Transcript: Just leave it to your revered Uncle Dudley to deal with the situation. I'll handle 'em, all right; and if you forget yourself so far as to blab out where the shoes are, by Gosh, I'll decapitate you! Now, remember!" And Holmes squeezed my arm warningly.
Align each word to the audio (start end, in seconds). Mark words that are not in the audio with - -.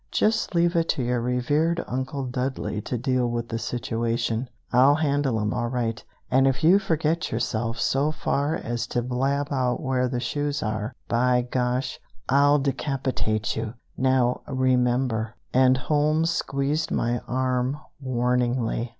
Just 0.09 0.55
leave 0.55 0.75
it 0.75 0.89
to 0.89 1.03
your 1.03 1.21
revered 1.21 1.83
Uncle 1.87 2.25
Dudley 2.25 2.81
to 2.85 2.97
deal 2.97 3.29
with 3.29 3.49
the 3.49 3.59
situation. 3.59 4.49
I'll 4.73 4.95
handle 4.95 5.39
'em, 5.39 5.53
all 5.53 5.67
right; 5.67 6.03
and 6.31 6.47
if 6.47 6.63
you 6.63 6.79
forget 6.79 7.31
yourself 7.31 7.79
so 7.79 8.11
far 8.11 8.55
as 8.55 8.87
to 8.87 9.03
blab 9.03 9.49
out 9.51 9.79
where 9.79 10.07
the 10.07 10.19
shoes 10.19 10.63
are, 10.63 10.95
by 11.07 11.43
Gosh, 11.43 11.99
I'll 12.27 12.57
decapitate 12.57 13.55
you! 13.55 13.75
Now, 13.95 14.41
remember!" 14.47 15.35
And 15.53 15.77
Holmes 15.77 16.31
squeezed 16.31 16.89
my 16.89 17.19
arm 17.27 17.77
warningly. 17.99 18.89